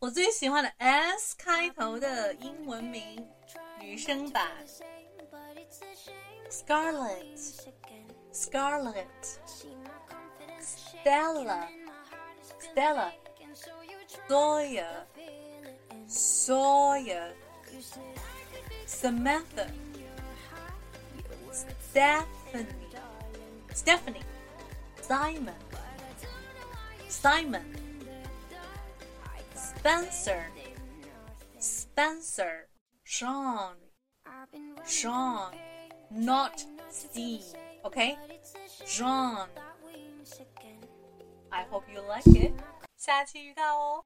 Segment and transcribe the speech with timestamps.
[0.00, 3.26] 我最喜欢的 S 开头的英文名，
[3.80, 4.50] 女生版，
[6.50, 9.40] Scarlett。Scarlett,
[10.60, 11.66] Stella,
[12.60, 13.10] Stella,
[14.28, 15.06] Sawyer,
[16.06, 17.32] Sawyer,
[18.86, 19.66] Samantha,
[21.80, 22.66] Stephanie,
[23.74, 24.22] Stephanie,
[25.00, 25.54] Simon,
[27.08, 27.64] Simon,
[29.80, 30.44] Spencer,
[31.58, 32.68] Spencer,
[33.04, 33.76] Sean,
[34.86, 35.54] Sean,
[36.10, 37.44] not Steve.
[37.84, 38.18] Okay,
[38.86, 39.48] John.
[41.50, 42.52] I hope you like it.
[42.96, 44.04] 下期遇到哦。